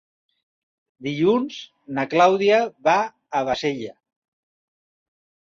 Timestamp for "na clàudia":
1.97-2.57